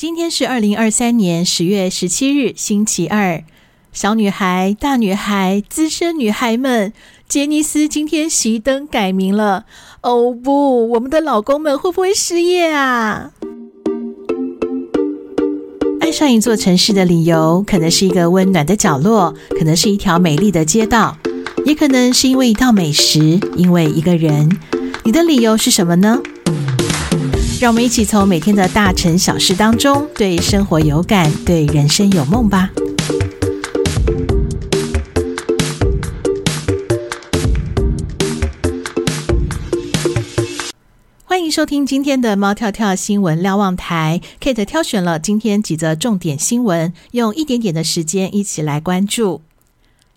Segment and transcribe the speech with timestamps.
[0.00, 3.44] 今天是二零二三年十月十七日，星期二。
[3.92, 6.94] 小女孩、大女孩、资深女孩们，
[7.28, 9.66] 杰尼斯今天熄灯改名了。
[10.00, 13.32] 哦不，我们的老公们会不会失业啊？
[16.00, 21.18] 爱上一座城市的理由，可能是一个温暖的角落，可能是一条美丽的街道，
[21.66, 24.48] 也可能是因为一道美食，因为一个人。
[25.04, 26.22] 你的理由是什么呢？
[27.60, 32.70] 让我们一起从每天的大城小事当中，对生活有感，对人生有梦吧。
[41.26, 49.42] 欢迎收听今天的猫跳跳新闻瞭望台，Kate 挑选了今天几则重点新闻，用一点点的时间一起来关注。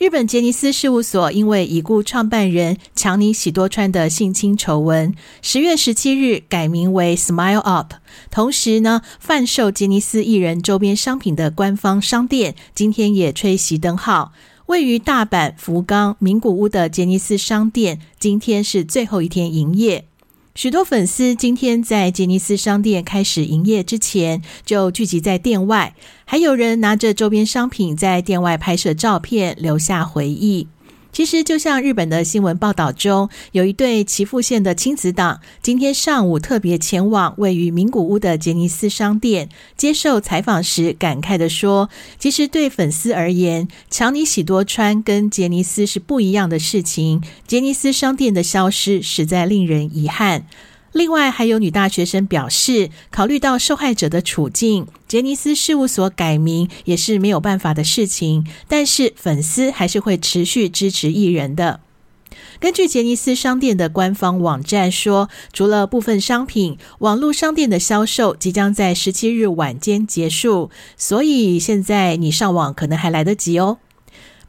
[0.00, 7.92] 日本杰尼斯事务所因为已故创办人强尼喜多川的性侵丑闻，十月十七日改名为 Smile Up。
[8.30, 14.32] 同时呢，贩售杰尼斯艺人周边商品的官方商店今天也吹熄灯号。
[14.68, 20.06] 位于大阪、福冈、名古屋的杰尼斯商店今天是最后一天营业。
[20.56, 30.66] 许多粉丝今天在杰尼斯商店开始营业之前就聚集在店外，还有人拿着周边商品在店外拍摄照片，留下回忆。
[31.12, 47.22] 其实，就像日本的新闻报道中，有一对岐阜县的亲子党，今天上午特别前往位于名古屋的杰尼斯商店接受采访时，感慨地说：“其实对粉丝而言，强尼喜多川跟杰尼斯是不一样的事情。
[47.46, 50.46] 杰尼斯商店的消失，实在令人遗憾。”
[50.92, 58.44] 另外，还有女大学生表示，考虑到受害者的处境，杰尼斯事务所改名也是没有办法的事情。
[58.66, 61.80] 但是，粉丝还是会持续支持艺人的。
[62.58, 73.78] 根据杰尼斯商店的官方网站说，除了部分商品，网络商店的销售即将在十七日晚间结束，所以现在你上网可能还来得及哦。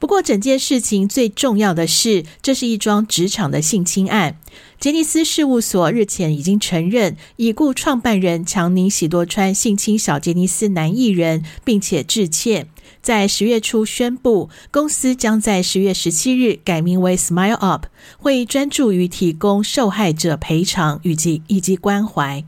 [0.01, 4.35] 不过，整件事情最重要的是，这是一桩职场的性侵案。
[4.79, 12.67] 杰尼斯事务所日前已经承认，已故创办人强尼喜多川性侵小杰尼斯男艺人，并且致歉。
[13.03, 17.85] 在十月初宣布，公司将在十月十七日改名为 Smile Up，
[18.17, 22.43] 会专注于提供受害者赔偿以及以及关怀。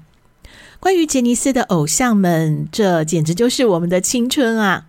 [0.79, 4.87] 关于杰尼斯的偶像们，这简直就是我们的青春啊！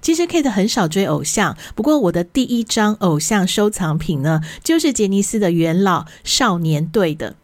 [0.00, 7.36] 其实 Kate 很少追偶像，不过我的第一张偶像收藏品呢，就是杰尼斯的元老少年队的。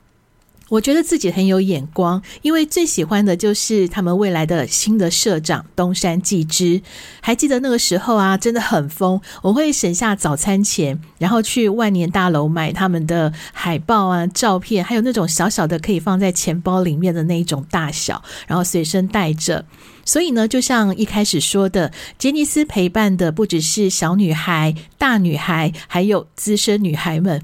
[0.71, 6.83] 我觉得自己很有眼光，因为最喜欢的就是他们未来的新的社长东山纪之。
[7.23, 19.65] 还记得那个时候啊，真的很疯，我会省下早餐钱，然后去万年大楼买他们的海报啊、照片，还有那种小小的可以放在钱包里面的那一种大小，然后随身带着。
[20.09, 27.43] 所以呢，就像一开始说的，杰尼斯陪伴的不只是小女孩、大女孩，还有资深女孩们。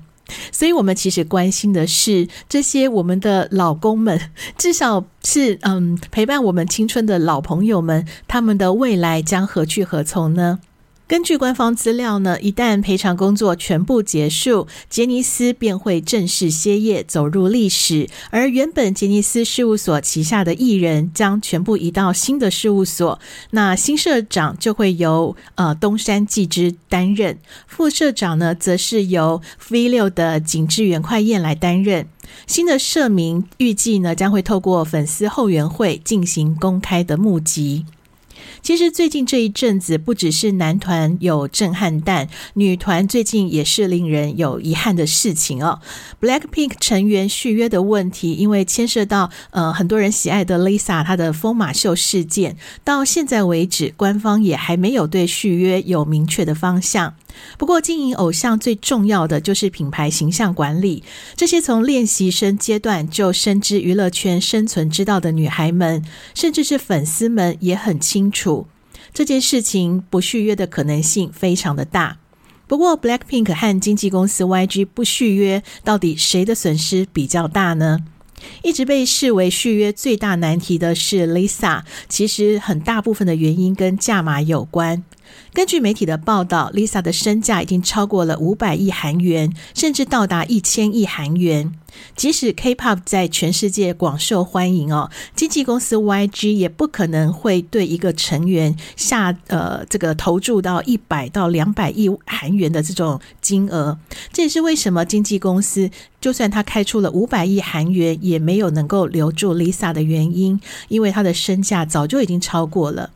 [0.51, 4.19] 所以，我们其实关心的是这些我们的老公们，
[4.57, 10.61] 至少是嗯陪伴我们青春的老朋友们，他们的未来将何去何从呢？
[11.07, 18.09] 根据官方资料呢，一旦赔偿工作全部结束，杰尼斯便会正式歇业，走入历史。
[18.31, 23.21] 而原本杰尼斯事务所旗下的艺人将全部移到新的事务所，
[23.51, 32.09] 那新社长就会由呃东山纪之担任，副社长呢则是由 V 六的井之原快彦来担任。
[32.47, 37.85] 新的社名预计呢将会透过粉丝后援会进行公开的募集。
[38.63, 45.81] 其实最近这一阵子，不只是男团有震撼弹，女团最近也是令人有遗憾的事情哦。
[46.21, 57.15] Blackpink 成员续约的问题，因为牵涉到呃很多人喜爱的 Lisa 她的疯马秀事件，到现在为止，官方也还没有对续约有明确的方向。
[57.59, 61.03] 不过，经营偶像最重要的就是品牌形象管理。
[61.35, 68.67] 这些从练习生阶段就深知娱乐圈生存之道的女孩们，甚至是粉丝们，也很清楚
[69.13, 72.19] 这件事情不续约的可能性非常的大。
[72.67, 78.01] 不过，Blackpink 和经纪公司 YG 不续约，到底谁的损失比较大呢？
[78.63, 85.05] 一直被视为续约最大难题的是 Lisa，其实很大部分的原因跟价码有关。
[85.53, 91.73] 根据媒体的报道，Lisa 的身价已经超过了五百亿韩元，甚至到达一千亿韩元。
[92.17, 103.97] 即使 K-pop 在全世界广受欢迎哦，经纪公司 YG 也不可能会对一个成员下呃这个投注到一百到两百亿韩元的这种金额。
[104.33, 105.89] 这也是为什么经纪公司
[106.21, 113.11] 就算他开出了五百亿韩元，也没有能够留住 Lisa 的原因，因为他的身价早就已经超过了。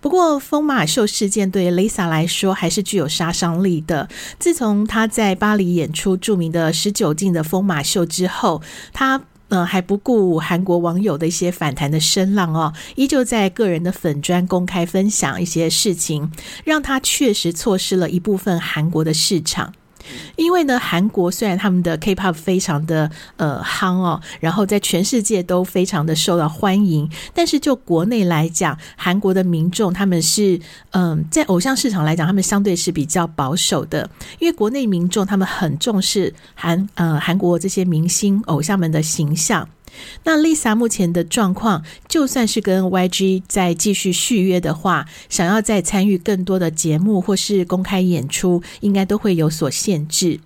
[0.00, 4.08] 不过，疯马秀事件对 Lisa 来说还是具有杀伤力的。
[4.38, 8.60] 自从她在巴黎演出著名的十九禁的疯马秀之后，
[8.92, 16.32] 她呃还不顾韩国网友的一些反弹的声浪哦，依旧在个人的粉专公开分享一些事情，
[16.64, 19.74] 让她确实错失了一部分韩国的市场。
[20.36, 30.60] 因为呢，韩国虽然他们的 K-pop 非常的呃夯哦，然后在全世界都非常的受到欢迎，但是就国内来讲，韩国的民众他们是
[30.90, 34.08] 嗯、在偶像市场来讲，他们相对是比较保守的，
[34.38, 39.68] 因为国内民众他们很重视韩呃韩国这些明星偶像们的形象。
[40.24, 50.40] 那 Lisa 目前的状况，就算是跟 YG 再继续续约的话，想要再参与更多的节目或是公开演出，应该都会有所限制。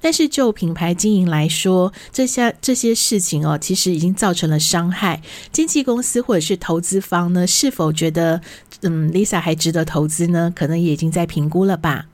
[0.00, 5.20] 但是就品牌经营来说，这些这些事情哦，其实已经造成了伤害。
[5.50, 8.40] 经纪公司或者是投资方呢，是否觉得
[8.82, 10.52] 嗯 Lisa 还值得投资呢？
[10.54, 12.06] 可能也已经在评估了吧。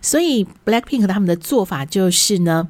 [0.00, 2.68] 所以 Blackpink 他们的做法就是呢。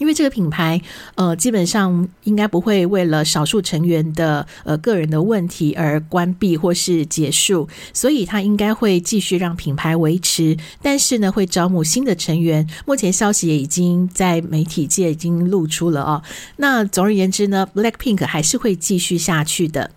[0.00, 0.80] 因为这个品牌，
[1.14, 12.66] 呃，基本上应该不会为了少数成员的呃个人的问题而关闭或是结束，所以它应该会继续让品牌维持，但是呢，会招募新的成员。
[12.86, 16.22] 目前消息也已经在媒体界已经露出了哦。
[16.56, 19.90] 那总而言之呢，Blackpink 还是会继续下去的。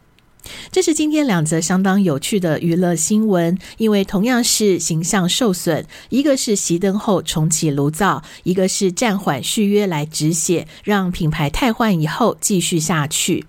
[0.72, 13.46] 这是今天两则相当有趣的娱乐新闻，因为同样是形象受损，一个是熄灯后重启炉灶，一个是暂缓续约来止血，让品牌汰换以后继续下去。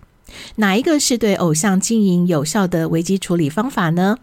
[0.56, 4.18] 哪一个是对偶像经营有效的危机处理方法呢？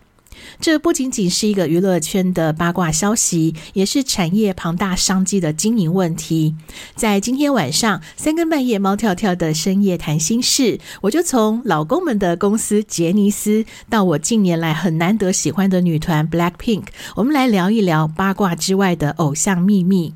[0.59, 6.55] 这不仅仅是一个娱乐圈的八卦消息，也是产业庞大商机的经营问题。
[6.95, 16.83] 在今天晚上三更半夜，猫跳跳的深夜谈心事，我就从老公们的公司杰尼斯，到我近年来很难得喜欢的女团 Blackpink，
[17.15, 20.13] 我们来聊一聊八卦之外的偶像秘密。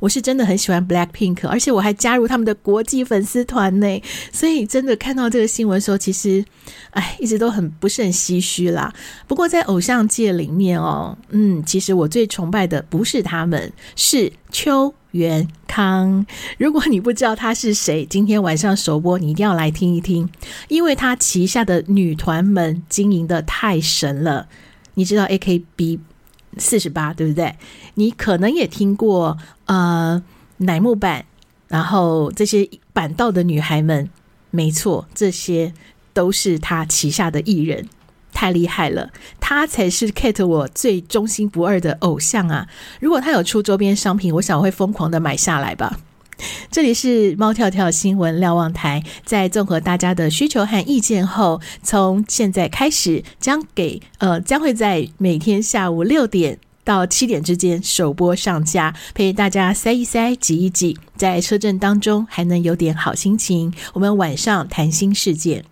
[0.00, 4.02] 我是真的很喜欢 Blackpink，而且我还加入他们的国际粉丝团呢。
[4.32, 6.44] 所以真的看到这个新闻的时候，其实，
[6.90, 8.92] 哎，一直都很不是很唏嘘啦。
[9.26, 16.24] 不过在偶像界里面哦，嗯，其实我最崇拜的不是他们，是秋元康。
[16.58, 20.28] 如果你不知道他是谁，今天晚上首播你一定要来听一听，
[20.68, 24.48] 因为他旗下的女团们经营的太神了。
[24.94, 25.98] 你知道 AKB？
[26.56, 27.54] 四十八，对不对？
[27.94, 29.36] 你可能也听过，
[29.66, 30.22] 呃，
[30.58, 31.24] 乃木坂，
[31.68, 34.08] 然后这些板道的女孩们，
[34.50, 35.72] 没错，这些
[36.12, 37.88] 都是他旗下的艺人，
[38.32, 39.10] 太厉害了，
[39.40, 42.68] 他才是 Kate 我最忠心不二的偶像啊！
[43.00, 45.98] 如果他有出周边商品，我想我会疯狂的买下来吧。
[46.70, 63.72] 这里是猫跳跳新闻瞭望台，在综合大家的需求和意见后，从现在开始将给呃将会在每天下午六点到七点之间首播上架，陪大家塞一塞、挤一挤，在车震当中还能有点好心情。
[63.94, 65.64] 我们晚上谈新事件。